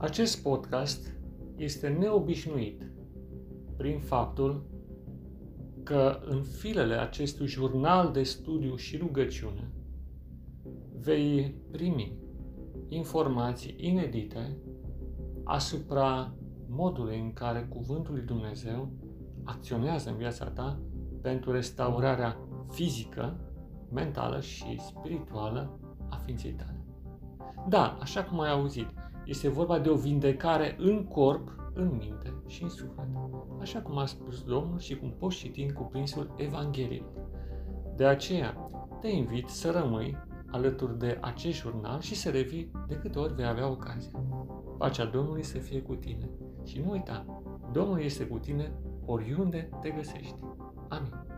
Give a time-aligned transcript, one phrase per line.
[0.00, 1.12] Acest podcast
[1.56, 2.90] este neobișnuit
[3.76, 4.66] prin faptul
[5.82, 9.72] că în filele acestui jurnal de studiu și rugăciune
[10.98, 12.18] vei primi
[12.88, 14.56] informații inedite
[15.44, 16.34] asupra
[16.68, 18.92] modului în care Cuvântul lui Dumnezeu
[19.44, 20.80] acționează în viața ta
[21.22, 22.36] pentru restaurarea
[22.70, 23.40] fizică,
[23.92, 25.78] mentală și spirituală
[26.08, 26.84] a ființei tale.
[27.68, 28.88] Da, așa cum ai auzit,
[29.28, 33.08] este vorba de o vindecare în corp, în minte și în suflet,
[33.60, 37.06] așa cum a spus Domnul și cum poți citi în cuprinsul Evangheliei.
[37.96, 40.16] De aceea, te invit să rămâi
[40.50, 44.10] alături de acest jurnal și să revii de câte ori vei avea ocazia.
[44.78, 46.30] Pacea Domnului să fie cu tine
[46.64, 48.72] și nu uita, Domnul este cu tine
[49.04, 50.36] oriunde te găsești.
[50.88, 51.37] Amin.